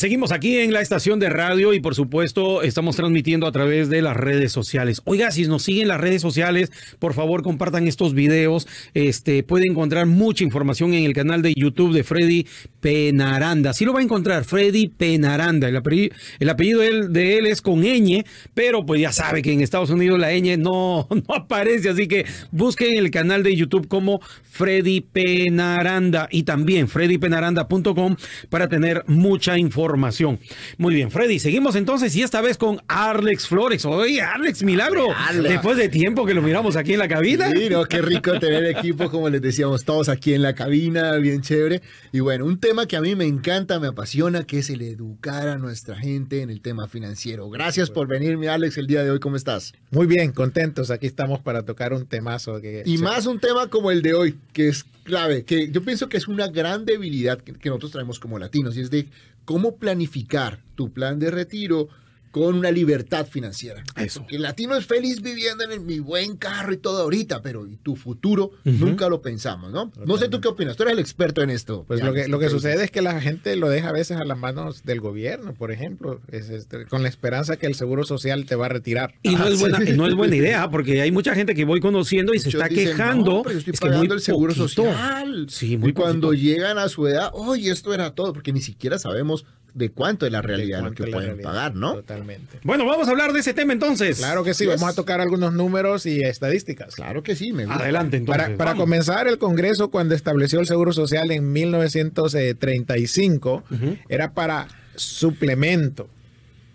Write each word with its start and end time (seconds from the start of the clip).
Seguimos 0.00 0.32
aquí 0.32 0.56
en 0.56 0.72
la 0.72 0.80
estación 0.80 1.20
de 1.20 1.28
radio 1.28 1.74
y 1.74 1.80
por 1.80 1.94
supuesto 1.94 2.62
estamos 2.62 2.96
transmitiendo 2.96 3.46
a 3.46 3.52
través 3.52 3.90
de 3.90 4.00
las 4.00 4.16
redes 4.16 4.50
sociales. 4.50 5.02
Oiga, 5.04 5.30
si 5.30 5.46
nos 5.46 5.62
siguen 5.62 5.88
las 5.88 6.00
redes 6.00 6.22
sociales, 6.22 6.72
por 6.98 7.12
favor 7.12 7.42
compartan 7.42 7.86
estos 7.86 8.14
videos. 8.14 8.66
Este 8.94 9.42
puede 9.42 9.66
encontrar 9.66 10.06
mucha 10.06 10.42
información 10.42 10.94
en 10.94 11.04
el 11.04 11.12
canal 11.12 11.42
de 11.42 11.52
YouTube 11.54 11.92
de 11.92 12.02
Freddy 12.02 12.46
Penaranda. 12.80 13.74
Sí 13.74 13.84
lo 13.84 13.92
va 13.92 14.00
a 14.00 14.02
encontrar, 14.02 14.44
Freddy 14.44 14.88
Penaranda. 14.88 15.68
El 15.68 15.76
apellido, 15.76 16.14
el 16.38 16.48
apellido 16.48 16.80
de 16.80 17.36
él, 17.36 17.46
es 17.46 17.60
con 17.60 17.82
ñ, 17.82 18.24
pero 18.54 18.86
pues 18.86 19.02
ya 19.02 19.12
sabe 19.12 19.42
que 19.42 19.52
en 19.52 19.60
Estados 19.60 19.90
Unidos 19.90 20.18
la 20.18 20.32
ñ 20.32 20.56
no, 20.56 21.08
no 21.28 21.34
aparece, 21.34 21.90
así 21.90 22.08
que 22.08 22.24
busquen 22.52 22.96
el 22.96 23.10
canal 23.10 23.42
de 23.42 23.54
YouTube 23.54 23.86
como 23.86 24.20
Freddy 24.44 25.02
Penaranda 25.02 26.26
y 26.30 26.44
también 26.44 26.88
freddypenaranda.com 26.88 28.16
para 28.48 28.66
tener 28.68 29.04
mucha 29.06 29.58
información 29.58 29.89
información. 29.90 30.38
Muy 30.78 30.94
bien, 30.94 31.10
Freddy, 31.10 31.40
seguimos 31.40 31.74
entonces 31.74 32.14
y 32.14 32.22
esta 32.22 32.40
vez 32.40 32.56
con 32.56 32.80
Alex 32.86 33.48
Flores. 33.48 33.84
Oye, 33.84 34.22
Alex, 34.22 34.62
milagro. 34.62 35.08
Después 35.42 35.76
de 35.76 35.88
tiempo 35.88 36.24
que 36.24 36.32
lo 36.32 36.42
miramos 36.42 36.76
aquí 36.76 36.92
en 36.92 37.00
la 37.00 37.08
cabina. 37.08 37.50
Sí, 37.50 37.68
no, 37.68 37.84
qué 37.86 38.00
rico 38.00 38.38
tener 38.38 38.64
equipo, 38.66 39.10
como 39.10 39.28
les 39.28 39.42
decíamos, 39.42 39.84
todos 39.84 40.08
aquí 40.08 40.32
en 40.32 40.42
la 40.42 40.54
cabina, 40.54 41.16
bien 41.16 41.42
chévere. 41.42 41.82
Y 42.12 42.20
bueno, 42.20 42.44
un 42.44 42.60
tema 42.60 42.86
que 42.86 42.96
a 42.96 43.00
mí 43.00 43.16
me 43.16 43.24
encanta, 43.24 43.80
me 43.80 43.88
apasiona, 43.88 44.44
que 44.44 44.58
es 44.58 44.70
el 44.70 44.82
educar 44.82 45.48
a 45.48 45.58
nuestra 45.58 45.96
gente 45.96 46.42
en 46.42 46.50
el 46.50 46.60
tema 46.60 46.86
financiero. 46.86 47.50
Gracias 47.50 47.90
por 47.90 48.06
venirme, 48.06 48.48
Alex, 48.48 48.78
el 48.78 48.86
día 48.86 49.02
de 49.02 49.10
hoy. 49.10 49.18
¿Cómo 49.18 49.34
estás? 49.34 49.72
Muy 49.90 50.06
bien, 50.06 50.30
contentos. 50.30 50.92
Aquí 50.92 51.08
estamos 51.08 51.40
para 51.40 51.64
tocar 51.64 51.92
un 51.92 52.06
temazo. 52.06 52.60
Que 52.60 52.84
y 52.86 52.98
más 52.98 53.26
un 53.26 53.40
tema 53.40 53.66
como 53.68 53.90
el 53.90 54.02
de 54.02 54.14
hoy, 54.14 54.38
que 54.52 54.68
es 54.68 54.84
clave, 55.02 55.44
que 55.44 55.70
yo 55.70 55.82
pienso 55.82 56.08
que 56.08 56.16
es 56.16 56.28
una 56.28 56.46
gran 56.46 56.84
debilidad 56.84 57.40
que 57.40 57.68
nosotros 57.68 57.90
traemos 57.90 58.20
como 58.20 58.38
latinos, 58.38 58.76
y 58.76 58.80
es 58.80 58.90
de 58.90 59.08
cómo 59.44 59.76
planificar 59.76 60.62
tu 60.74 60.92
plan 60.92 61.18
de 61.18 61.30
retiro 61.30 61.88
con 62.30 62.54
una 62.54 62.70
libertad 62.70 63.26
financiera. 63.26 63.82
Eso. 63.96 64.24
el 64.30 64.42
latino 64.42 64.76
es 64.76 64.86
feliz 64.86 65.20
viviendo 65.20 65.64
en 65.64 65.84
mi 65.84 65.98
buen 65.98 66.36
carro 66.36 66.72
y 66.72 66.76
todo 66.76 67.02
ahorita, 67.02 67.42
pero 67.42 67.66
¿y 67.66 67.76
tu 67.76 67.96
futuro? 67.96 68.52
Nunca 68.64 69.08
lo 69.08 69.20
pensamos, 69.20 69.72
¿no? 69.72 69.92
No 70.04 70.16
sé 70.16 70.28
tú 70.28 70.40
qué 70.40 70.48
opinas, 70.48 70.76
tú 70.76 70.84
eres 70.84 70.94
el 70.94 70.98
experto 71.00 71.42
en 71.42 71.50
esto. 71.50 71.84
Pues 71.86 72.02
lo 72.02 72.12
que, 72.12 72.28
lo 72.28 72.38
que 72.38 72.48
sucede 72.48 72.84
es 72.84 72.90
que 72.90 73.02
la 73.02 73.20
gente 73.20 73.56
lo 73.56 73.68
deja 73.68 73.88
a 73.88 73.92
veces 73.92 74.18
a 74.18 74.24
las 74.24 74.38
manos 74.38 74.84
del 74.84 75.00
gobierno, 75.00 75.54
por 75.54 75.72
ejemplo, 75.72 76.20
este, 76.28 76.86
con 76.86 77.02
la 77.02 77.08
esperanza 77.08 77.56
que 77.56 77.66
el 77.66 77.74
seguro 77.74 78.04
social 78.04 78.46
te 78.46 78.54
va 78.54 78.66
a 78.66 78.68
retirar. 78.68 79.14
Y 79.22 79.34
no, 79.34 79.46
es, 79.46 79.58
buena, 79.58 79.78
no 79.78 80.06
es 80.06 80.14
buena 80.14 80.36
idea, 80.36 80.70
porque 80.70 81.00
hay 81.00 81.10
mucha 81.10 81.34
gente 81.34 81.54
que 81.54 81.64
voy 81.64 81.80
conociendo 81.80 82.34
y 82.34 82.38
se 82.38 82.50
está 82.50 82.68
quejando. 82.68 83.42
pero 83.44 83.58
estoy 83.58 83.74
pagando 83.74 84.14
el 84.14 84.20
seguro 84.20 84.54
social. 84.54 85.46
Sí, 85.48 85.76
muy 85.76 85.90
y 85.90 85.92
cuando 85.92 86.32
llegan 86.32 86.78
a 86.78 86.88
su 86.88 87.06
edad, 87.06 87.30
oye, 87.32 87.70
esto 87.70 87.92
era 87.92 88.14
todo, 88.14 88.32
porque 88.32 88.52
ni 88.52 88.60
siquiera 88.60 88.98
sabemos 88.98 89.44
de 89.74 89.90
cuánto 89.90 90.26
es 90.26 90.32
la 90.32 90.42
realidad 90.42 90.82
lo 90.82 90.92
que 90.92 91.06
pueden 91.06 91.40
pagar, 91.40 91.74
¿no? 91.74 91.94
Totalmente. 91.94 92.58
Bueno, 92.62 92.84
vamos 92.86 93.08
a 93.08 93.10
hablar 93.10 93.32
de 93.32 93.40
ese 93.40 93.54
tema 93.54 93.72
entonces. 93.72 94.18
Claro 94.18 94.44
que 94.44 94.54
sí, 94.54 94.66
vamos 94.66 94.88
a 94.88 94.94
tocar 94.94 95.20
algunos 95.20 95.52
números 95.52 96.06
y 96.06 96.22
estadísticas. 96.22 96.94
Claro 96.94 97.22
que 97.22 97.36
sí, 97.36 97.52
me 97.52 97.66
gusta. 97.66 97.82
Adelante 97.82 98.16
entonces. 98.16 98.56
Para, 98.56 98.74
comenzar, 98.74 99.28
el 99.28 99.36
Congreso 99.38 99.90
cuando 99.90 100.14
estableció 100.14 100.60
el 100.60 100.66
Seguro 100.66 100.92
Social 100.92 101.30
en 101.30 101.52
1935 101.52 103.64
era 104.08 104.32
para 104.32 104.68
suplemento 104.94 106.08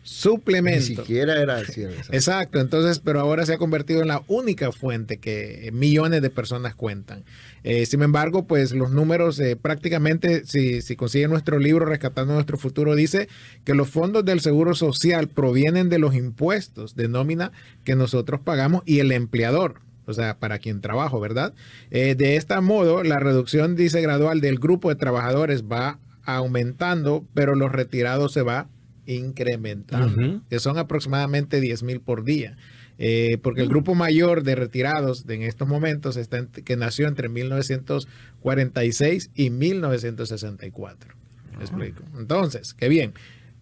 suplemento. 0.06 0.90
Ni 0.90 0.96
siquiera 0.96 1.42
era 1.42 1.58
así. 1.58 1.84
Exacto, 2.12 2.60
entonces, 2.60 3.00
pero 3.00 3.20
ahora 3.20 3.44
se 3.46 3.54
ha 3.54 3.58
convertido 3.58 4.04
en 4.04 4.08
la 4.08 4.22
única 4.28 4.72
fuente 4.72 5.18
que 5.18 5.72
millones 5.74 6.22
de 6.22 6.30
personas 6.30 6.76
cuentan. 6.76 7.24
Eh, 7.64 7.88
sin 7.88 8.04
embargo, 8.04 8.46
pues 8.46 8.72
los 8.72 8.92
números 8.92 9.40
eh, 9.40 9.56
prácticamente, 9.56 10.46
si, 10.46 10.84
si 10.84 10.96
consiguen 10.96 11.32
nuestro 11.32 11.58
libro 11.58 11.86
Rescatando 11.86 12.36
nuestro 12.36 12.58
futuro, 12.58 12.94
dice 12.94 13.28
que 13.64 13.74
los 13.74 13.90
fondos 13.90 14.24
del 14.24 14.42
Seguro 14.42 14.76
Social 14.76 15.28
provienen 15.28 15.90
de 15.90 15.98
los 15.98 16.14
impuestos 16.14 16.96
de 16.96 17.08
nómina 17.08 17.52
que 17.84 17.96
nosotros 17.96 18.42
pagamos 18.42 18.84
y 18.86 19.00
el 19.00 19.12
empleador. 19.12 19.82
O 20.06 20.14
sea, 20.14 20.38
para 20.38 20.60
quien 20.60 20.82
trabajo, 20.82 21.20
¿verdad? 21.20 21.56
Eh, 21.90 22.14
de 22.14 22.36
este 22.36 22.62
modo, 22.62 23.04
la 23.04 23.18
reducción, 23.18 23.76
dice 23.76 24.02
gradual, 24.02 24.40
del 24.40 24.60
grupo 24.60 24.90
de 24.90 24.96
trabajadores 24.96 25.64
va 25.64 25.98
aumentando, 26.26 27.26
pero 27.34 27.56
los 27.56 27.72
retirados 27.72 28.32
se 28.32 28.44
va 28.44 28.68
incrementando, 29.06 30.42
que 30.50 30.60
son 30.60 30.78
aproximadamente 30.78 31.62
10 31.62 31.84
mil 31.84 32.02
por 32.02 32.24
día. 32.24 32.58
Eh, 32.98 33.40
porque 33.42 33.62
el 33.62 33.68
grupo 33.68 33.94
mayor 33.94 34.44
de 34.44 34.56
retirados 34.56 35.26
de 35.26 35.36
en 35.36 35.42
estos 35.42 35.68
momentos 35.68 36.16
está 36.16 36.48
que 36.48 36.78
nació 36.78 37.10
entre 37.10 37.28
1946 37.28 39.32
y 39.36 39.50
1964. 39.50 41.14
¿Me 41.58 41.64
explico? 41.64 42.04
Entonces, 42.18 42.74
qué 42.74 42.88
bien. 42.88 43.14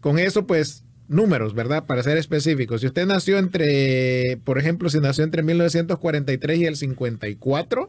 Con 0.01 0.19
eso, 0.19 0.45
pues, 0.45 0.83
números, 1.07 1.53
¿verdad? 1.53 1.85
Para 1.85 2.03
ser 2.03 2.17
específicos. 2.17 2.81
Si 2.81 2.87
usted 2.87 3.05
nació 3.05 3.37
entre, 3.37 4.37
por 4.43 4.57
ejemplo, 4.57 4.89
si 4.89 4.99
nació 4.99 5.23
entre 5.23 5.43
1943 5.43 6.59
y 6.59 6.65
el 6.65 6.75
54, 6.75 7.87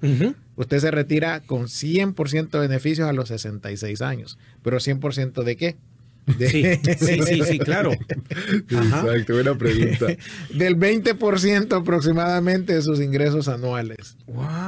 usted 0.56 0.78
se 0.78 0.90
retira 0.90 1.40
con 1.40 1.64
100% 1.64 2.50
de 2.50 2.58
beneficios 2.58 3.08
a 3.08 3.12
los 3.12 3.28
66 3.28 4.02
años. 4.02 4.38
¿Pero 4.62 4.78
100% 4.78 5.42
de 5.42 5.56
qué? 5.56 5.76
Sí, 6.38 6.64
sí, 6.98 7.42
sí, 7.44 7.58
claro. 7.58 7.92
Exacto, 8.70 9.34
buena 9.34 9.56
pregunta. 9.56 10.06
Del 10.50 10.76
20% 10.78 11.80
aproximadamente 11.80 12.74
de 12.74 12.82
sus 12.82 13.00
ingresos 13.00 13.48
anuales. 13.48 14.16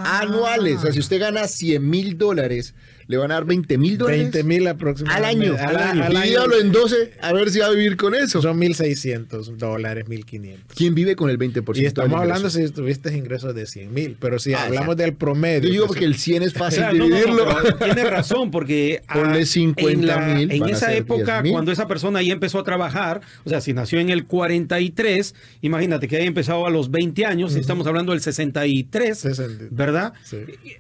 Anuales, 0.04 0.78
o 0.78 0.82
sea, 0.82 0.92
si 0.92 0.98
usted 0.98 1.20
gana 1.20 1.48
100 1.48 1.88
mil 1.88 2.18
dólares, 2.18 2.74
le 3.08 3.16
van 3.16 3.30
a 3.30 3.34
dar 3.34 3.44
20 3.44 3.78
mil 3.78 3.98
dólares. 3.98 4.32
20 4.32 4.44
mil 4.44 4.66
aproximadamente. 4.66 5.48
Al 5.58 5.76
año. 5.76 6.02
Al, 6.04 6.16
año. 6.16 6.40
en 6.60 6.72
12, 6.72 7.12
a 7.20 7.32
ver 7.32 7.50
si 7.50 7.60
va 7.60 7.66
a 7.66 7.70
vivir 7.70 7.96
con 7.96 8.14
eso. 8.14 8.42
Son 8.42 8.60
1.600 8.60 9.56
dólares, 9.56 10.06
1.500. 10.06 10.58
¿Quién 10.74 10.94
vive 10.94 11.14
con 11.14 11.30
el 11.30 11.38
20%? 11.38 11.76
Y 11.76 11.84
estamos 11.84 12.20
hablando 12.20 12.50
si 12.50 12.68
tuviste 12.70 13.16
ingresos 13.16 13.54
de 13.54 13.66
100 13.66 13.94
mil, 13.94 14.16
pero 14.18 14.38
si 14.38 14.54
ah, 14.54 14.64
hablamos 14.64 14.96
del 14.96 15.14
promedio. 15.14 15.68
Yo 15.68 15.72
digo 15.72 15.86
porque 15.86 16.04
el 16.04 16.16
100 16.16 16.42
es 16.42 16.52
fácil 16.52 16.84
dividirlo. 16.92 17.46
tiene 17.78 18.04
razón, 18.04 18.50
porque 18.50 19.02
Ponle 19.12 19.46
50 19.46 20.18
mil. 20.20 20.50
En, 20.50 20.68
esa 20.68 20.92
época, 20.92 21.42
cuando 21.48 21.70
esa 21.70 21.86
persona 21.86 22.18
ahí 22.18 22.30
empezó 22.30 22.58
a 22.58 22.64
trabajar, 22.64 23.20
o 23.44 23.50
sea, 23.50 23.60
si 23.60 23.72
nació 23.72 24.00
en 24.00 24.10
el 24.10 24.26
43, 24.26 25.34
imagínate 25.62 26.08
que 26.08 26.16
haya 26.16 26.26
empezado 26.26 26.66
a 26.66 26.70
los 26.70 26.90
20 26.90 27.24
años, 27.24 27.54
estamos 27.54 27.86
hablando 27.86 28.12
del 28.12 28.20
63, 28.20 29.70
¿verdad? 29.70 30.12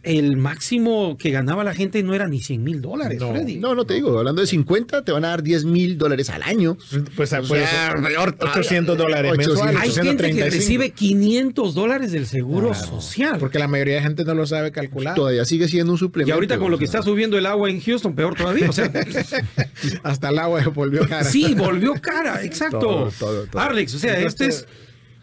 El 0.02 0.36
máximo 0.36 1.16
que 1.16 1.30
ganaba 1.30 1.62
la 1.62 1.74
gente 1.74 2.02
no 2.02 2.15
era 2.16 2.28
ni 2.28 2.40
100 2.40 2.62
mil 2.62 2.80
dólares, 2.80 3.20
no, 3.20 3.30
Freddy. 3.30 3.56
No, 3.56 3.74
no 3.74 3.84
te 3.84 3.94
digo, 3.94 4.18
hablando 4.18 4.40
de 4.40 4.46
50, 4.46 5.04
te 5.04 5.12
van 5.12 5.24
a 5.24 5.28
dar 5.28 5.42
10 5.42 5.64
mil 5.64 5.96
dólares 5.98 6.30
al 6.30 6.42
año. 6.42 6.76
Pues, 7.14 7.32
o 7.32 7.42
pues 7.42 7.68
800 8.38 8.98
dólares 8.98 9.36
mensuales. 9.36 9.80
Hay 9.80 9.90
gente 9.90 10.30
que 10.32 10.50
recibe 10.50 10.90
500 10.90 11.74
dólares 11.74 12.12
del 12.12 12.26
seguro 12.26 12.74
social. 12.74 13.38
Porque 13.38 13.58
la 13.58 13.68
mayoría 13.68 13.96
de 13.96 14.02
gente 14.02 14.24
no 14.24 14.34
lo 14.34 14.46
sabe 14.46 14.72
calcular. 14.72 15.14
Todavía 15.14 15.44
sigue 15.44 15.68
siendo 15.68 15.92
un 15.92 15.98
suplemento. 15.98 16.30
Y 16.30 16.32
ahorita 16.32 16.58
con 16.58 16.70
lo 16.70 16.78
que 16.78 16.84
está 16.84 17.02
subiendo 17.02 17.38
el 17.38 17.46
agua 17.46 17.70
en 17.70 17.80
Houston, 17.80 18.14
peor 18.14 18.34
todavía. 18.34 18.68
O 18.68 18.72
sea, 18.72 18.90
hasta 20.02 20.28
el 20.30 20.38
agua 20.38 20.62
volvió 20.74 21.08
cara. 21.08 21.24
Sí, 21.24 21.54
volvió 21.54 21.94
cara, 22.00 22.42
exacto. 22.44 23.10
Alex, 23.54 23.94
o 23.94 23.98
sea, 23.98 24.18
este 24.20 24.46
es 24.46 24.66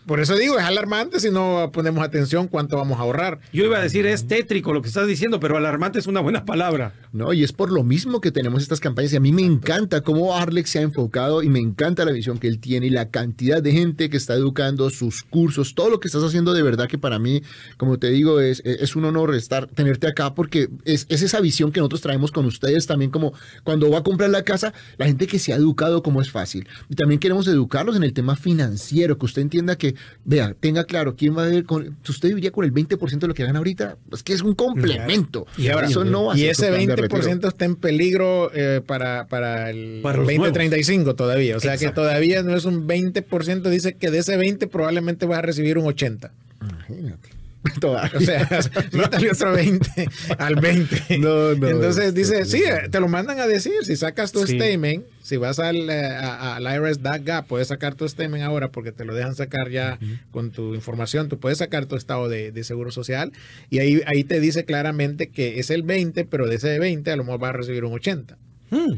por 0.05 0.19
eso 0.19 0.35
digo, 0.35 0.57
es 0.59 0.65
alarmante 0.65 1.19
si 1.19 1.29
no 1.29 1.71
ponemos 1.71 2.03
atención 2.03 2.47
cuánto 2.47 2.77
vamos 2.77 2.99
a 2.99 3.01
ahorrar. 3.01 3.39
Yo 3.51 3.63
iba 3.63 3.77
a 3.77 3.81
decir, 3.81 4.05
es 4.05 4.27
tétrico 4.27 4.73
lo 4.73 4.81
que 4.81 4.87
estás 4.87 5.07
diciendo, 5.07 5.39
pero 5.39 5.57
alarmante 5.57 5.99
es 5.99 6.07
una 6.07 6.19
buena 6.19 6.45
palabra. 6.45 6.93
No, 7.11 7.31
y 7.31 7.43
es 7.43 7.53
por 7.53 7.71
lo 7.71 7.83
mismo 7.83 8.21
que 8.21 8.31
tenemos 8.31 8.61
estas 8.61 8.79
campañas. 8.79 9.13
Y 9.13 9.17
a 9.17 9.19
mí 9.19 9.31
me 9.31 9.43
encanta 9.43 10.01
cómo 10.01 10.35
Arlex 10.35 10.69
se 10.69 10.79
ha 10.79 10.81
enfocado 10.81 11.43
y 11.43 11.49
me 11.49 11.59
encanta 11.59 12.05
la 12.05 12.11
visión 12.11 12.37
que 12.37 12.47
él 12.47 12.59
tiene 12.59 12.87
y 12.87 12.89
la 12.89 13.09
cantidad 13.09 13.61
de 13.61 13.71
gente 13.71 14.09
que 14.09 14.17
está 14.17 14.33
educando, 14.33 14.89
sus 14.89 15.23
cursos, 15.23 15.75
todo 15.75 15.89
lo 15.89 15.99
que 15.99 16.07
estás 16.07 16.23
haciendo 16.23 16.53
de 16.53 16.63
verdad 16.63 16.87
que 16.87 16.97
para 16.97 17.19
mí, 17.19 17.41
como 17.77 17.99
te 17.99 18.09
digo, 18.09 18.39
es, 18.39 18.61
es 18.65 18.95
un 18.95 19.05
honor 19.05 19.33
estar, 19.35 19.67
tenerte 19.67 20.07
acá 20.07 20.33
porque 20.33 20.69
es, 20.85 21.05
es 21.09 21.21
esa 21.21 21.39
visión 21.39 21.71
que 21.71 21.79
nosotros 21.79 22.01
traemos 22.01 22.31
con 22.31 22.45
ustedes 22.45 22.87
también 22.87 23.11
como 23.11 23.33
cuando 23.63 23.89
va 23.89 23.99
a 23.99 24.03
comprar 24.03 24.29
la 24.29 24.43
casa, 24.43 24.73
la 24.97 25.05
gente 25.05 25.27
que 25.27 25.39
se 25.39 25.53
ha 25.53 25.55
educado 25.55 26.03
como 26.03 26.21
es 26.21 26.31
fácil. 26.31 26.67
Y 26.89 26.95
también 26.95 27.19
queremos 27.19 27.47
educarlos 27.47 27.95
en 27.95 28.03
el 28.03 28.13
tema 28.13 28.35
financiero, 28.35 29.17
que 29.17 29.25
usted 29.25 29.41
entienda 29.41 29.77
que 29.77 29.92
que, 29.93 29.99
vea, 30.25 30.55
tenga 30.59 30.83
claro, 30.85 31.15
¿quién 31.15 31.37
va 31.37 31.45
a 31.45 31.47
ver 31.47 31.65
con, 31.65 31.97
usted 32.07 32.29
viviría 32.29 32.51
con 32.51 32.65
el 32.65 32.73
20% 32.73 33.19
de 33.19 33.27
lo 33.27 33.33
que 33.33 33.43
gana 33.43 33.59
ahorita? 33.59 33.97
Es 34.11 34.23
que 34.23 34.33
es 34.33 34.41
un 34.41 34.55
complemento. 34.55 35.45
Y 35.57 35.69
ahora, 35.69 35.87
Eso 35.87 36.03
no 36.03 36.25
va 36.25 36.33
a 36.33 36.37
y 36.37 36.41
ser 36.41 36.49
ese 36.49 36.71
de 36.71 36.95
retiro. 36.95 37.21
20% 37.21 37.47
está 37.47 37.65
en 37.65 37.75
peligro 37.75 38.51
eh, 38.53 38.81
para, 38.85 39.27
para 39.27 39.69
el 39.69 39.99
Para 40.01 40.17
los 40.17 40.27
2035 40.27 41.15
todavía. 41.15 41.57
O 41.57 41.59
sea 41.59 41.73
Exacto. 41.73 42.01
que 42.01 42.07
todavía 42.07 42.43
no 42.43 42.55
es 42.55 42.65
un 42.65 42.87
20%, 42.87 43.61
dice 43.69 43.95
que 43.95 44.11
de 44.11 44.19
ese 44.19 44.37
20 44.37 44.67
probablemente 44.67 45.25
vas 45.25 45.39
a 45.39 45.41
recibir 45.41 45.77
un 45.77 45.85
80. 45.85 46.31
Imagínate. 46.61 47.42
Todavía. 47.79 48.11
O 48.17 48.21
sea, 48.21 48.47
métale 48.91 49.31
otro 49.31 49.53
20 49.53 50.07
al 50.37 50.55
20. 50.55 51.17
No, 51.19 51.53
no, 51.55 51.67
Entonces 51.69 52.05
esto 52.05 52.11
dice, 52.19 52.39
es- 52.41 52.51
sí, 52.51 52.63
te 52.91 52.99
lo 52.99 53.07
mandan 53.07 53.39
a 53.39 53.47
decir. 53.47 53.73
Si 53.83 53.95
sacas 53.95 54.31
tu 54.31 54.45
Sí. 54.45 54.55
statement, 54.55 55.05
si 55.21 55.37
vas 55.37 55.59
al, 55.59 55.89
eh, 55.89 56.05
a- 56.07 56.55
al 56.57 56.63
IRS.gap, 56.63 57.47
puedes 57.47 57.69
sacar 57.69 57.95
tu 57.95 58.07
statement 58.07 58.43
ahora 58.43 58.69
porque 58.71 58.91
te 58.91 59.05
lo 59.05 59.13
dejan 59.15 59.35
sacar 59.35 59.69
ya 59.69 59.97
con 60.31 60.51
tu 60.51 60.75
información. 60.75 61.29
Tú 61.29 61.39
puedes 61.39 61.59
sacar 61.59 61.85
tu 61.85 61.95
estado 61.95 62.27
de, 62.29 62.51
de 62.51 62.63
seguro 62.63 62.91
social 62.91 63.31
y 63.69 63.79
ahí, 63.79 64.01
ahí 64.07 64.23
te 64.23 64.39
dice 64.39 64.65
claramente 64.65 65.27
que 65.29 65.59
es 65.59 65.69
el 65.69 65.83
20, 65.83 66.25
pero 66.25 66.47
de 66.47 66.55
ese 66.55 66.79
20 66.79 67.11
a 67.11 67.15
lo 67.15 67.23
mejor 67.23 67.39
vas 67.39 67.49
a 67.49 67.53
recibir 67.53 67.85
un 67.85 67.93
80. 67.93 68.37
Mm. 68.71 68.93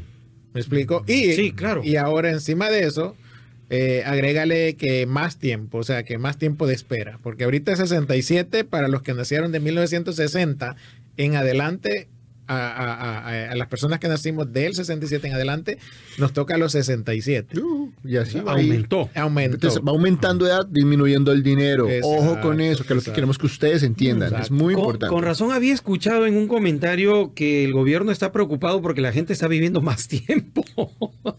¿Me 0.53 0.59
explico? 0.61 1.03
Y, 1.07 1.33
Sí, 1.33 1.51
claro. 1.51 1.81
Y 1.83 1.97
ahora 1.97 2.31
encima 2.31 2.69
de 2.69 2.85
eso, 2.85 3.15
eh, 3.69 4.03
agrégale 4.05 4.75
que 4.75 5.05
más 5.05 5.37
tiempo, 5.37 5.79
o 5.79 5.83
sea, 5.83 6.03
que 6.03 6.17
más 6.17 6.37
tiempo 6.37 6.67
de 6.67 6.75
espera. 6.75 7.19
Porque 7.23 7.45
ahorita 7.45 7.71
es 7.71 7.79
67 7.79 8.63
para 8.63 8.87
los 8.87 9.01
que 9.01 9.13
nacieron 9.13 9.51
de 9.51 9.59
1960 9.59 10.75
en 11.17 11.35
adelante. 11.35 12.07
A, 12.47 12.57
a- 12.57 13.19
a- 13.29 13.51
a 13.51 13.55
las 13.55 13.67
personas 13.67 13.99
que 13.99 14.07
nacimos 14.07 14.51
del 14.53 14.75
67 14.75 15.27
en 15.27 15.33
adelante, 15.33 15.77
nos 16.17 16.31
toca 16.33 16.55
a 16.55 16.57
los 16.57 16.73
67. 16.73 17.59
Uh, 17.59 17.91
y 18.03 18.17
así 18.17 18.39
va. 18.39 18.53
Aumentó. 18.53 19.09
Aumentó. 19.15 19.55
Entonces 19.55 19.81
va 19.85 19.91
aumentando 19.91 20.45
edad, 20.45 20.65
disminuyendo 20.67 21.31
el 21.31 21.41
dinero. 21.43 21.89
Exacto, 21.89 22.07
Ojo 22.07 22.41
con 22.41 22.61
eso, 22.61 22.83
que 22.85 22.93
es 22.93 22.97
lo 22.97 23.01
que 23.03 23.11
queremos 23.13 23.37
que 23.37 23.47
ustedes 23.47 23.81
entiendan. 23.83 24.27
Exacto. 24.29 24.45
Es 24.45 24.51
muy 24.51 24.73
Con, 24.75 24.83
importante. 24.83 25.13
con 25.13 25.23
razón 25.23 25.51
había 25.51 25.73
escuchado 25.73 26.25
en 26.27 26.35
un 26.37 26.47
comentario 26.47 27.33
que 27.33 27.63
el 27.65 27.73
gobierno 27.73 28.11
está 28.11 28.31
preocupado 28.31 28.81
porque 28.81 29.01
la 29.01 29.11
gente 29.11 29.33
está 29.33 29.47
viviendo 29.47 29.81
más 29.81 30.07
tiempo. 30.07 30.63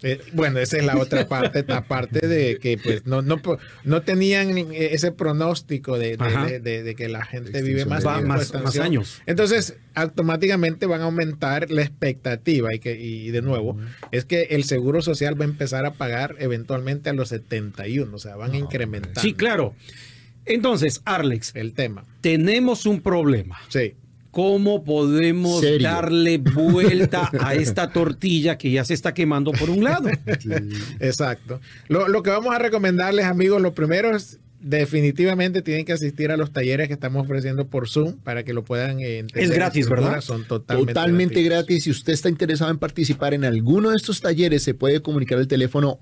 Eh, 0.02 0.20
bueno, 0.32 0.58
esa 0.58 0.78
es 0.78 0.84
la 0.84 0.96
otra 0.98 1.28
parte, 1.28 1.64
aparte 1.72 2.26
de 2.26 2.58
que 2.58 2.78
pues 2.78 3.06
no, 3.06 3.22
no, 3.22 3.40
no 3.84 4.02
tenían 4.02 4.56
ese 4.72 5.12
pronóstico 5.12 5.98
de, 5.98 6.16
de- 6.16 6.36
de- 6.46 6.60
de- 6.60 6.82
de 6.82 6.94
que 6.94 7.08
la 7.08 7.24
gente 7.24 7.50
Extinción 7.50 7.76
vive 7.76 7.84
más, 7.86 8.04
Va 8.04 8.14
tiempo, 8.16 8.34
más, 8.34 8.52
más 8.54 8.78
años. 8.78 9.22
Entonces, 9.26 9.76
automáticamente 9.94 10.86
van 10.96 11.02
a 11.02 11.04
aumentar 11.04 11.70
la 11.70 11.82
expectativa 11.82 12.74
y 12.74 12.78
que 12.78 12.98
y 13.00 13.30
de 13.30 13.42
nuevo, 13.42 13.76
es 14.12 14.24
que 14.24 14.42
el 14.50 14.64
seguro 14.64 15.02
social 15.02 15.38
va 15.38 15.44
a 15.44 15.48
empezar 15.48 15.86
a 15.86 15.92
pagar 15.92 16.36
eventualmente 16.38 17.10
a 17.10 17.12
los 17.12 17.28
71, 17.28 18.14
o 18.14 18.18
sea, 18.18 18.36
van 18.36 18.52
a 18.52 18.56
incrementar 18.56 19.22
Sí, 19.22 19.34
claro. 19.34 19.74
Entonces, 20.44 21.02
Arlex, 21.04 21.52
el 21.54 21.72
tema. 21.74 22.04
tenemos 22.20 22.86
un 22.86 23.00
problema. 23.00 23.58
Sí. 23.68 23.94
¿Cómo 24.30 24.84
podemos 24.84 25.60
Serio. 25.62 25.88
darle 25.88 26.38
vuelta 26.38 27.30
a 27.40 27.54
esta 27.54 27.90
tortilla 27.90 28.58
que 28.58 28.70
ya 28.70 28.84
se 28.84 28.92
está 28.94 29.14
quemando 29.14 29.50
por 29.52 29.70
un 29.70 29.82
lado? 29.82 30.10
Exacto. 31.00 31.60
Lo, 31.88 32.08
lo 32.08 32.22
que 32.22 32.30
vamos 32.30 32.54
a 32.54 32.58
recomendarles, 32.58 33.24
amigos, 33.24 33.62
lo 33.62 33.74
primero 33.74 34.14
es 34.14 34.38
definitivamente 34.66 35.62
tienen 35.62 35.84
que 35.84 35.92
asistir 35.92 36.32
a 36.32 36.36
los 36.36 36.52
talleres 36.52 36.88
que 36.88 36.94
estamos 36.94 37.24
ofreciendo 37.24 37.68
por 37.68 37.88
Zoom 37.88 38.14
para 38.18 38.42
que 38.42 38.52
lo 38.52 38.64
puedan 38.64 38.98
eh, 38.98 39.18
entender. 39.18 39.44
Es 39.44 39.50
gratis, 39.52 39.88
¿verdad? 39.88 40.20
Son 40.20 40.44
totalmente, 40.44 40.92
Totalmente 40.92 41.42
gratuitos. 41.42 41.66
gratis. 41.68 41.84
Si 41.84 41.90
usted 41.90 42.12
está 42.12 42.28
interesado 42.28 42.72
en 42.72 42.78
participar 42.78 43.32
en 43.32 43.44
alguno 43.44 43.90
de 43.90 43.96
estos 43.96 44.20
talleres, 44.20 44.64
se 44.64 44.74
puede 44.74 45.00
comunicar 45.00 45.38
al 45.38 45.46
teléfono 45.46 46.00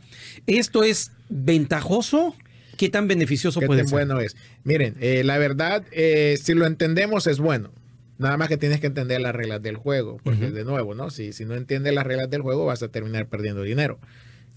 ¿Esto 0.48 0.84
es 0.84 1.12
ventajoso? 1.28 2.36
¿Qué 2.78 2.88
tan 2.88 3.10
beneficioso 3.10 3.60
¿Qué 3.60 3.66
puede 3.66 3.82
tan 3.82 3.90
ser? 3.90 3.98
bueno 3.98 4.22
es? 4.22 4.38
Miren, 4.64 4.96
eh, 5.02 5.24
la 5.26 5.38
verdad, 5.38 5.84
eh, 5.92 6.38
si 6.42 6.54
lo 6.54 6.66
entendemos 6.66 7.28
es 7.28 7.40
bueno. 7.40 7.72
Nada 8.18 8.38
más 8.38 8.48
que 8.50 8.58
tienes 8.58 8.80
que 8.80 8.88
entender 8.88 9.20
las 9.22 9.34
reglas 9.34 9.62
del 9.62 9.78
juego, 9.78 10.18
porque 10.24 10.52
de 10.52 10.66
nuevo, 10.66 10.94
¿no? 10.94 11.10
Si, 11.10 11.32
si 11.32 11.46
no 11.46 11.56
entiendes 11.56 11.94
las 11.94 12.06
reglas 12.06 12.30
del 12.30 12.42
juego, 12.42 12.66
vas 12.66 12.84
a 12.84 12.90
terminar 12.90 13.28
perdiendo 13.28 13.64
dinero. 13.64 14.00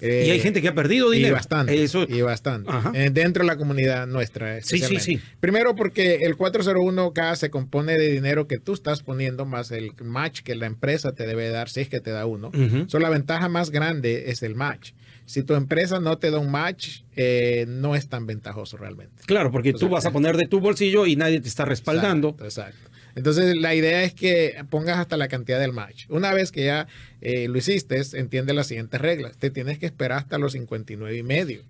Eh, 0.05 0.25
y 0.27 0.31
hay 0.33 0.41
gente 0.41 0.61
que 0.61 0.67
ha 0.67 0.75
perdido 0.75 1.15
y 1.15 1.19
dinero. 1.19 1.37
bastante, 1.37 1.81
Eso, 1.81 2.05
y 2.09 2.23
bastante. 2.23 2.69
Eh, 2.93 3.11
dentro 3.13 3.45
de 3.45 3.47
la 3.47 3.57
comunidad 3.57 4.09
nuestra. 4.09 4.61
Sí, 4.61 4.81
sí, 4.81 4.99
sí. 4.99 5.21
Primero 5.39 5.77
porque 5.77 6.17
el 6.23 6.37
401k 6.37 7.37
se 7.37 7.51
compone 7.51 7.97
de 7.97 8.11
dinero 8.11 8.49
que 8.49 8.59
tú 8.59 8.73
estás 8.73 9.05
poniendo 9.05 9.47
más 9.47 9.71
el 9.71 9.93
match 10.03 10.41
que 10.41 10.57
la 10.57 10.67
empresa 10.67 11.13
te 11.13 11.25
debe 11.25 11.51
dar 11.51 11.69
si 11.69 11.83
es 11.83 11.89
que 11.89 12.01
te 12.01 12.11
da 12.11 12.27
uno. 12.27 12.51
So, 12.89 12.99
la 12.99 13.11
ventaja 13.11 13.49
más 13.49 13.71
grande 13.71 14.31
es 14.31 14.43
el 14.43 14.57
match. 14.57 14.91
Si 15.25 15.45
tu 15.45 15.55
empresa 15.55 16.01
no 16.01 16.19
te 16.19 16.33
da 16.33 16.39
un 16.39 16.51
match, 16.51 17.03
eh, 17.15 17.65
no 17.69 17.95
es 17.95 18.09
tan 18.09 18.27
ventajoso 18.27 18.77
realmente. 18.77 19.23
Claro, 19.25 19.53
porque 19.53 19.73
tú 19.73 19.89
vas 19.89 20.05
a 20.05 20.11
poner 20.11 20.37
de 20.37 20.49
tu 20.49 20.59
bolsillo 20.59 21.07
y 21.07 21.15
nadie 21.15 21.41
te 21.41 21.49
está 21.49 21.65
respaldando. 21.65 22.31
Exacto, 22.31 22.45
exacto. 22.45 22.92
Entonces, 23.15 23.57
la 23.57 23.75
idea 23.75 24.03
es 24.05 24.15
que 24.15 24.55
pongas 24.71 24.99
hasta 24.99 25.17
la 25.17 25.29
cantidad 25.29 25.61
del 25.61 25.73
match. 25.73 26.07
Una 26.09 26.33
vez 26.33 26.51
que 26.53 26.65
ya 26.65 26.87
eh, 27.21 27.49
lo 27.49 27.59
hiciste, 27.59 28.01
entiende 28.15 28.55
las 28.55 28.67
siguientes 28.69 29.01
reglas. 29.01 29.37
Te 29.37 29.51
tienes 29.51 29.79
que 29.79 29.87
esperar 29.87 30.19
hasta 30.19 30.39
los 30.39 30.53
59 30.53 31.17
y 31.17 31.23
medio 31.23 31.63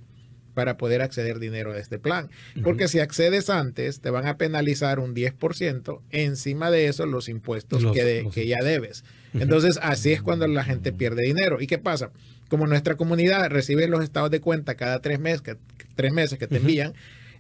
para 0.54 0.76
poder 0.76 1.00
acceder 1.00 1.38
dinero 1.38 1.72
de 1.72 1.80
este 1.80 1.99
plan. 1.99 2.28
Porque 2.62 2.87
si 2.87 3.00
accedes 3.00 3.49
antes, 3.49 4.00
te 4.00 4.11
van 4.11 4.26
a 4.26 4.37
penalizar 4.37 4.99
un 4.99 5.14
10%, 5.14 6.02
encima 6.11 6.70
de 6.70 6.88
eso 6.88 7.06
los 7.06 7.28
impuestos 7.30 7.82
Los- 7.82 7.92
que, 7.94 8.04
de- 8.04 8.22
los- 8.25 8.34
que 8.34 8.46
ya 8.46 8.58
debes. 8.62 9.02
Entonces, 9.34 9.78
así 9.82 10.12
es 10.12 10.20
cuando 10.20 10.46
la 10.46 10.62
gente 10.62 10.92
pierde 10.92 11.22
dinero. 11.22 11.58
¿Y 11.61 11.66
qué 11.66 11.78
pasa? 11.78 12.11
Como 12.49 12.66
nuestra 12.66 12.96
comunidad 12.96 13.49
recibe 13.49 13.88
los 13.88 14.04
estados 14.04 14.30
de 14.30 14.40
cuenta 14.42 14.75
cada 14.75 15.00
tres 15.00 15.18
meses 15.18 15.40
que, 15.40 15.56
tres 15.96 16.12
meses 16.12 16.38
que 16.38 16.46
te 16.46 16.58
envían, 16.58 16.92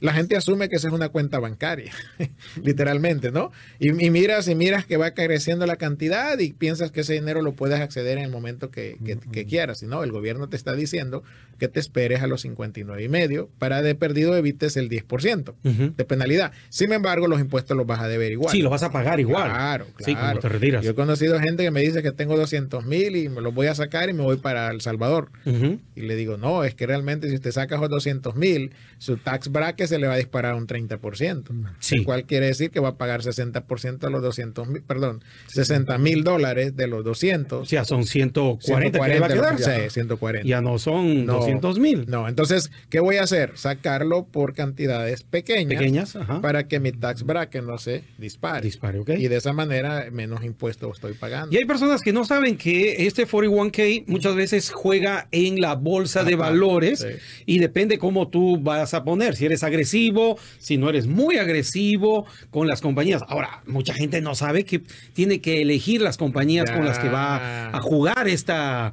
la 0.02 0.12
gente 0.12 0.36
asume 0.36 0.68
que 0.68 0.76
esa 0.76 0.88
es 0.88 0.94
una 0.94 1.08
cuenta 1.08 1.38
bancaria, 1.38 1.92
literalmente, 2.62 3.30
¿no? 3.30 3.52
Y, 3.78 3.88
y 4.04 4.10
miras 4.10 4.48
y 4.48 4.54
miras 4.54 4.84
que 4.84 4.96
va 4.96 5.12
creciendo 5.12 5.66
la 5.66 5.76
cantidad 5.76 6.38
y 6.38 6.52
piensas 6.52 6.90
que 6.90 7.00
ese 7.00 7.14
dinero 7.14 7.42
lo 7.42 7.52
puedes 7.52 7.80
acceder 7.80 8.18
en 8.18 8.24
el 8.24 8.30
momento 8.30 8.70
que, 8.70 8.98
que- 9.04 9.18
que 9.32 9.46
quieras. 9.46 9.82
Y 9.82 9.86
no, 9.86 10.02
el 10.04 10.12
gobierno 10.12 10.48
te 10.48 10.56
está 10.56 10.74
diciendo 10.74 11.22
que 11.58 11.68
te 11.68 11.78
esperes 11.80 12.22
a 12.22 12.26
los 12.26 12.40
59 12.42 13.02
y 13.04 13.08
medio 13.08 13.48
para 13.58 13.82
de 13.82 13.94
perdido 13.94 14.36
evites 14.36 14.76
el 14.76 14.90
10% 14.90 15.54
Ujú. 15.64 15.94
de 15.96 16.04
penalidad. 16.04 16.52
Sin 16.68 16.92
embargo, 16.92 17.28
los 17.28 17.40
impuestos 17.40 17.76
los 17.76 17.86
vas 17.86 18.00
a 18.00 18.08
deber 18.08 18.32
igual. 18.32 18.50
Sí, 18.50 18.62
lo 18.62 18.70
vas 18.70 18.82
a 18.82 18.90
pagar 18.90 19.20
igual. 19.20 19.48
Claro, 19.50 19.86
claro. 19.94 20.04
Sí, 20.04 20.14
cuando 20.14 20.40
te 20.40 20.48
retiras. 20.48 20.84
Yo 20.84 20.90
he 20.90 20.94
conocido 20.94 21.38
gente 21.38 21.62
que 21.62 21.70
me 21.70 21.80
dice 21.80 22.02
que 22.02 22.10
tengo 22.12 22.36
200 22.36 22.84
mil 22.84 23.14
y 23.16 23.28
me 23.28 23.40
los 23.40 23.54
voy 23.54 23.68
a 23.68 23.74
sacar 23.74 24.10
y 24.10 24.12
me 24.12 24.22
voy 24.22 24.38
para 24.38 24.68
El 24.70 24.80
Salvador. 24.80 25.30
Ujú. 25.46 25.78
Y 25.94 26.00
le 26.02 26.16
digo, 26.16 26.36
no, 26.36 26.64
es 26.64 26.74
que 26.74 26.86
realmente 26.86 27.28
si 27.28 27.34
usted 27.36 27.52
saca 27.52 27.76
esos 27.76 27.88
200 27.88 28.34
mil, 28.34 28.72
su 28.98 29.16
tax 29.16 29.48
bracket 29.50 29.91
se 29.92 29.98
le 29.98 30.06
va 30.06 30.14
a 30.14 30.16
disparar 30.16 30.54
un 30.54 30.66
30%. 30.66 31.74
Sí. 31.80 31.98
Lo 31.98 32.04
cual 32.04 32.24
quiere 32.24 32.46
decir 32.46 32.70
que 32.70 32.80
va 32.80 32.88
a 32.90 32.96
pagar 32.96 33.20
60% 33.22 33.98
de 33.98 34.10
los 34.10 34.22
200 34.22 34.68
mil, 34.68 34.82
perdón, 34.82 35.22
60 35.48 35.98
mil 35.98 36.24
dólares 36.24 36.76
de 36.76 36.86
los 36.86 37.04
200. 37.04 37.62
O 37.62 37.64
sea, 37.66 37.84
son 37.84 38.04
140, 38.04 38.98
que 38.98 39.08
le 39.08 39.20
va 39.20 39.26
a 39.26 39.30
140, 39.30 39.56
quedar. 39.56 39.90
sí, 39.90 39.90
140. 39.90 40.48
Ya 40.48 40.60
no 40.60 40.78
son 40.78 41.26
No, 41.26 41.34
200 41.34 41.78
mil. 41.78 42.06
No, 42.08 42.28
entonces, 42.28 42.70
¿qué 42.88 43.00
voy 43.00 43.16
a 43.16 43.22
hacer? 43.22 43.52
Sacarlo 43.56 44.24
por 44.26 44.54
cantidades 44.54 45.22
pequeñas, 45.24 45.78
Pequeñas, 45.78 46.16
ajá. 46.16 46.40
para 46.40 46.66
que 46.68 46.80
mi 46.80 46.92
tax 46.92 47.24
bracket 47.24 47.62
no 47.64 47.78
se 47.78 48.04
dispare. 48.18 48.62
Dispare, 48.62 48.98
¿ok? 49.00 49.10
Y 49.18 49.28
de 49.28 49.36
esa 49.36 49.52
manera 49.52 50.08
menos 50.10 50.42
impuestos 50.44 50.96
estoy 50.96 51.14
pagando. 51.14 51.54
Y 51.54 51.58
hay 51.58 51.64
personas 51.64 52.00
que 52.00 52.12
no 52.12 52.24
saben 52.24 52.56
que 52.56 53.06
este 53.06 53.26
41K 53.26 54.04
muchas 54.06 54.34
veces 54.34 54.70
juega 54.70 55.28
en 55.32 55.60
la 55.60 55.74
bolsa 55.74 56.24
de 56.24 56.36
valores 56.36 57.00
sí. 57.00 57.06
y 57.46 57.58
depende 57.58 57.98
cómo 57.98 58.28
tú 58.28 58.58
vas 58.60 58.94
a 58.94 59.04
poner, 59.04 59.36
si 59.36 59.46
eres 59.46 59.62
agresivo, 59.82 60.38
si 60.58 60.76
no 60.78 60.88
eres 60.88 61.06
muy 61.06 61.38
agresivo 61.38 62.26
con 62.50 62.66
las 62.68 62.80
compañías. 62.80 63.22
Ahora, 63.28 63.62
mucha 63.66 63.94
gente 63.94 64.20
no 64.20 64.34
sabe 64.34 64.64
que 64.64 64.80
tiene 65.12 65.40
que 65.40 65.62
elegir 65.62 66.00
las 66.00 66.16
compañías 66.16 66.70
con 66.70 66.84
las 66.84 66.98
que 66.98 67.08
va 67.08 67.68
a 67.68 67.80
jugar 67.80 68.28
esta... 68.28 68.92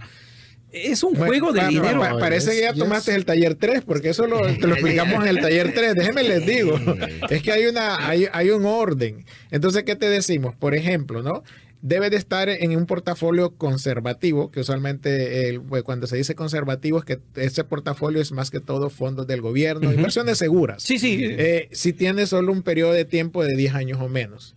Es 0.71 1.01
un 1.01 1.13
Bueno, 1.13 1.25
juego 1.25 1.51
de 1.51 1.61
pa- 1.61 1.67
dinero. 1.67 1.99
pa- 1.99 2.19
parece 2.19 2.51
que 2.51 2.61
ya 2.61 2.73
tomaste 2.73 3.09
yes. 3.09 3.17
el 3.17 3.25
taller 3.25 3.55
3, 3.55 3.81
porque 3.87 4.09
eso 4.09 4.27
lo, 4.27 4.39
te 4.55 4.67
lo 4.67 4.73
explicamos 4.75 5.23
en 5.23 5.29
el 5.29 5.39
taller 5.41 5.73
3. 5.73 5.95
Déjenme 5.95 6.21
les 6.23 6.45
digo. 6.45 6.79
Es 7.27 7.41
que 7.41 7.51
hay, 7.51 7.65
una, 7.65 8.07
hay, 8.07 8.27
hay 8.31 8.49
un 8.51 8.65
orden. 8.67 9.25
Entonces, 9.49 9.81
¿qué 9.83 9.95
te 9.95 10.07
decimos? 10.07 10.53
Por 10.55 10.75
ejemplo, 10.75 11.23
¿no? 11.23 11.43
Debe 11.81 12.09
de 12.09 12.17
estar 12.17 12.49
en 12.49 12.75
un 12.75 12.85
portafolio 12.85 13.55
conservativo, 13.55 14.51
que 14.51 14.59
usualmente 14.59 15.59
pues, 15.69 15.83
cuando 15.83 16.07
se 16.07 16.17
dice 16.17 16.35
conservativo 16.35 16.99
es 16.99 17.05
que 17.05 17.19
ese 17.35 17.63
portafolio 17.63 18.21
es 18.21 18.33
más 18.33 18.51
que 18.51 18.59
todo 18.59 18.89
fondos 18.89 19.27
del 19.27 19.41
gobierno, 19.41 19.93
inversiones 19.93 20.37
seguras. 20.37 20.83
Sí, 20.83 20.99
sí. 20.99 21.19
Eh, 21.21 21.69
si 21.71 21.93
tienes 21.93 22.29
solo 22.29 22.51
un 22.51 22.63
periodo 22.63 22.91
de 22.91 23.05
tiempo 23.05 23.43
de 23.43 23.55
10 23.55 23.75
años 23.75 23.99
o 24.01 24.09
menos. 24.09 24.55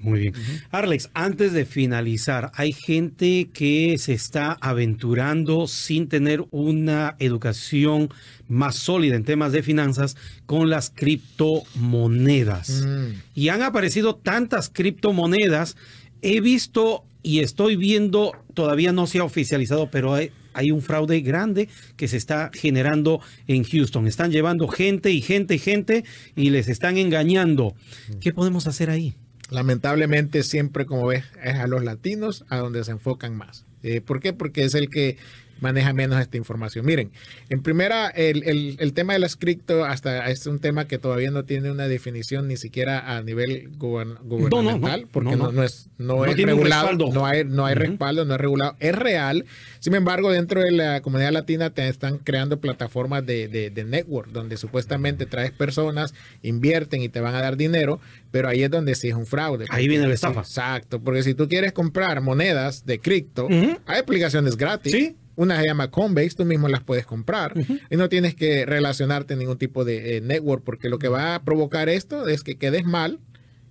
Muy 0.01 0.21
bien. 0.21 0.35
Arlex, 0.71 1.09
antes 1.15 1.53
de 1.53 1.65
finalizar, 1.65 2.53
hay 2.55 2.73
gente 2.73 3.49
que 3.53 3.97
se 3.99 4.13
está 4.13 4.59
aventurando 4.61 5.67
sin 5.67 6.09
tener 6.09 6.45
una 6.51 7.17
educación 7.19 8.11
más 8.47 8.77
sólida 8.77 9.17
en 9.17 9.25
temas 9.25 9.53
de 9.53 9.63
finanzas 9.63 10.17
con 10.45 10.69
las 10.69 10.91
criptomonedas. 10.91 12.85
Mm. 12.87 13.07
Y 13.35 13.49
han 13.49 13.63
aparecido 13.63 14.17
tantas 14.17 14.69
criptomonedas. 14.69 15.77
He 16.21 16.41
visto 16.41 17.05
y 17.23 17.41
estoy 17.41 17.77
viendo, 17.77 18.33
todavía 18.55 18.93
no 18.93 19.07
se 19.07 19.19
ha 19.19 19.25
oficializado, 19.25 19.91
pero 19.91 20.15
hay, 20.15 20.31
hay 20.61 20.71
un 20.71 20.83
fraude 20.83 21.21
grande 21.21 21.69
que 21.97 22.07
se 22.07 22.17
está 22.17 22.51
generando 22.53 23.21
en 23.47 23.65
Houston. 23.65 24.07
Están 24.07 24.31
llevando 24.31 24.69
gente 24.69 25.11
y 25.11 25.23
gente 25.23 25.55
y 25.55 25.59
gente 25.59 26.05
y 26.37 26.51
les 26.51 26.69
están 26.69 26.99
engañando. 26.99 27.75
¿Qué 28.21 28.33
podemos 28.33 28.67
hacer 28.67 28.91
ahí? 28.91 29.15
Lamentablemente 29.51 30.43
siempre, 30.43 30.87
como 30.87 31.07
ves, 31.07 31.25
es 31.43 31.57
a 31.57 31.67
los 31.67 31.83
latinos 31.83 32.45
a 32.49 32.59
donde 32.59 32.85
se 32.85 32.93
enfocan 32.93 33.37
más. 33.37 33.65
Eh, 33.83 34.01
¿Por 34.01 34.21
qué? 34.21 34.33
Porque 34.33 34.65
es 34.65 34.75
el 34.75 34.91
que 34.91 35.17
maneja 35.61 35.93
menos 35.93 36.21
esta 36.21 36.37
información. 36.37 36.85
Miren, 36.87 37.11
en 37.49 37.63
primera, 37.63 38.09
el, 38.09 38.43
el, 38.45 38.77
el 38.79 38.93
tema 38.93 39.13
de 39.15 39.19
las 39.19 39.37
cripto 39.37 39.85
hasta 39.85 40.29
es 40.31 40.47
un 40.47 40.59
tema 40.59 40.87
que 40.87 40.99
todavía 40.99 41.31
no 41.31 41.45
tiene 41.45 41.71
una 41.71 41.89
definición 41.89 42.49
ni 42.49 42.57
siquiera 42.57 43.17
a 43.17 43.23
nivel 43.23 43.71
gubern- 43.79 44.19
gubernamental, 44.23 45.03
no, 45.03 45.09
porque 45.09 45.37
no, 45.37 45.63
es, 45.63 45.89
no 45.99 46.25
es 46.25 46.37
regulado, 46.37 47.11
no 47.13 47.27
hay, 47.27 47.45
no 47.45 47.67
hay 47.67 47.75
Ujú. 47.75 47.81
respaldo, 47.83 48.25
no 48.25 48.35
es 48.35 48.41
regulado, 48.41 48.77
es 48.81 48.95
real. 48.95 49.45
Sin 49.79 49.95
embargo, 49.95 50.31
dentro 50.31 50.61
de 50.61 50.71
la 50.73 51.01
comunidad 51.01 51.33
latina 51.33 51.71
te 51.71 51.89
están 51.89 52.19
creando 52.19 52.61
plataformas 52.61 53.25
de, 53.27 53.49
de, 53.49 53.71
de 53.71 53.85
network, 53.85 54.31
donde 54.31 54.57
supuestamente 54.57 55.27
traes 55.27 55.51
personas, 55.53 56.15
invierten 56.43 57.03
y 57.03 57.09
te 57.09 57.21
van 57.21 57.35
a 57.35 57.41
dar 57.41 57.57
dinero, 57.57 58.01
pero 58.31 58.49
ahí 58.49 58.63
es 58.63 58.71
donde 58.71 58.95
sí 58.95 59.09
es 59.09 59.15
un 59.15 59.27
fraude. 59.27 59.67
Ahí 59.71 59.89
viene 59.89 60.07
la 60.07 60.15
estafa. 60.15 60.41
exacto, 60.41 61.01
porque 61.01 61.23
si 61.23 61.35
tú 61.35 61.49
quieres 61.49 61.73
comprar 61.73 62.21
monedas 62.21 62.85
de 62.87 62.99
cripto, 62.99 63.47
Ujú. 63.47 63.79
hay 63.87 63.99
aplicaciones 63.99 64.57
gratis. 64.57 64.93
Sí. 64.93 65.17
Una 65.41 65.59
se 65.59 65.67
llama 65.67 65.91
Coinbase, 65.91 66.37
tú 66.37 66.45
mismo 66.45 66.69
las 66.69 66.83
puedes 66.83 67.07
comprar 67.07 67.55
y 67.89 67.97
no 67.97 68.11
tienes 68.11 68.35
que 68.35 68.67
relacionarte 68.67 69.33
en 69.33 69.39
ningún 69.39 69.57
tipo 69.57 69.87
de 69.87 70.19
eh, 70.19 70.21
network, 70.21 70.63
porque 70.63 70.91
lo 70.91 70.99
que 70.99 71.09
va 71.09 71.35
a 71.35 71.43
provocar 71.45 71.89
esto 71.89 72.29
es 72.29 72.43
que 72.43 72.57
quedes 72.57 72.85
mal 72.85 73.21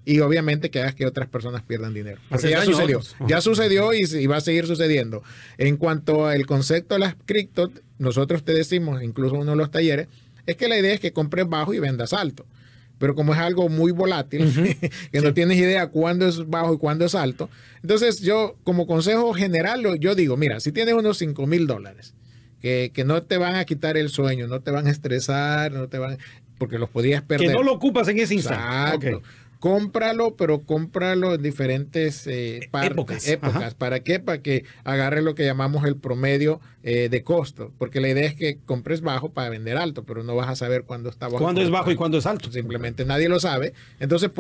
y 0.04 0.22
obviamente 0.22 0.72
que 0.72 0.80
hagas 0.80 0.96
que 0.96 1.06
otras 1.06 1.30
personas 1.30 1.62
pierdan 1.62 1.94
dinero. 1.94 2.20
Porque 2.28 2.50
ya 2.50 2.66
sucedió, 2.66 3.02
ya 3.28 3.40
sucedió 3.40 3.94
y, 3.94 4.00
y 4.00 4.26
va 4.26 4.38
a 4.38 4.42
seguir 4.42 4.66
sucediendo. 4.66 5.22
En 5.60 5.78
cuanto 5.78 6.26
al 6.26 6.48
concepto 6.48 6.96
de 6.96 7.02
las 7.02 7.16
cripto, 7.28 7.72
nosotros 8.00 8.44
te 8.44 8.56
decimos, 8.56 9.04
incluso 9.04 9.36
uno 9.36 9.52
de 9.52 9.58
los 9.58 9.70
talleres, 9.70 10.08
es 10.48 10.56
que 10.56 10.70
la 10.70 10.80
idea 10.80 10.96
es 10.96 11.00
que 11.00 11.14
compres 11.14 11.48
bajo 11.48 11.76
y 11.76 11.80
vendas 11.80 12.14
alto. 12.14 12.48
Pero 13.00 13.16
como 13.16 13.34
es 13.34 13.40
algo 13.40 13.70
muy 13.70 13.92
volátil, 13.92 14.78
que 15.12 15.22
no 15.22 15.34
tienes 15.34 15.58
idea 15.58 15.88
cuándo 15.88 16.28
es 16.28 16.48
bajo 16.48 16.74
y 16.74 16.78
cuándo 16.78 17.06
es 17.06 17.16
alto, 17.16 17.50
entonces 17.82 18.22
yo 18.22 18.58
como 18.64 18.86
consejo 18.86 19.34
general, 19.34 19.84
yo 20.00 20.14
digo, 20.14 20.38
mira, 20.38 20.60
si 20.60 20.72
tienes 20.72 20.94
unos 20.94 21.18
5 21.18 21.48
mil 21.48 21.66
dólares, 21.66 22.14
que, 22.62 22.92
que 22.94 23.06
no 23.06 23.24
te 23.24 23.38
van 23.38 23.56
a 23.56 23.66
quitar 23.66 23.98
el 23.98 24.10
sueño, 24.10 24.48
no 24.48 24.62
te 24.62 24.72
van 24.72 24.88
a 24.88 24.92
estresar, 24.92 25.72
no 25.72 25.88
te 25.88 25.98
van, 25.98 26.18
porque 26.60 26.78
los 26.78 26.90
podrías 26.90 27.24
perder. 27.24 27.48
Que 27.48 27.54
no 27.54 27.64
lo 27.64 27.74
ocupas 27.74 28.08
en 28.10 28.20
ese 28.20 28.36
instante. 28.36 29.08
Exacto. 29.08 29.28
Cómpralo, 29.60 30.38
pero 30.38 30.62
cómpralo 30.62 31.34
en 31.34 31.42
diferentes 31.42 32.26
eh, 32.28 32.62
partes, 32.72 33.28
Épocas. 33.28 33.76
¿Para 33.76 34.00
qué? 34.00 34.20
Para 34.20 34.42
que 34.42 34.64
agarre 34.86 35.22
lo 35.22 35.36
que 35.36 35.44
llamamos 35.44 35.86
el 35.86 35.98
promedio 35.98 36.62
eh, 36.82 37.10
de 37.10 37.24
costo. 37.24 37.74
Porque 37.78 38.00
la 38.00 38.08
idea 38.08 38.26
es 38.26 38.36
que 38.36 38.60
compres 38.66 39.02
bajo 39.02 39.34
para 39.34 39.50
vender 39.50 39.76
alto, 39.76 40.06
pero 40.06 40.24
no 40.24 40.34
vas 40.36 40.48
a 40.48 40.56
saber 40.56 40.84
cuándo 40.84 41.10
está 41.10 41.28
bajo. 41.28 41.44
¿Cuándo 41.44 41.62
es 41.62 41.70
bajo 41.70 41.92
y 41.92 41.96
cuándo 41.96 42.18
es 42.20 42.26
alto? 42.26 42.50
Simplemente 42.52 43.04
nadie 43.04 43.28
lo 43.28 43.42
sabe. 43.42 43.74
Entonces 44.00 44.32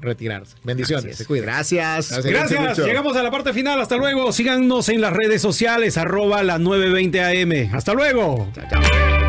retirarse. 0.00 0.56
Bendiciones, 0.62 1.16
se 1.16 1.24
cuidan. 1.24 1.46
Gracias. 1.46 2.22
Gracias. 2.22 2.78
Llegamos 2.78 3.16
a 3.16 3.22
la 3.22 3.30
parte 3.30 3.54
final. 3.54 3.80
Hasta 3.80 3.96
luego. 3.96 4.30
Síganos 4.32 4.90
en 4.90 5.00
las 5.00 5.14
redes 5.14 5.40
sociales, 5.40 5.96
arroba 5.96 6.42
la 6.42 6.58
920 6.58 7.22
AM. 7.22 7.74
Hasta 7.74 7.94
luego. 7.94 8.46
Chao, 8.54 8.64
chao. 8.70 9.25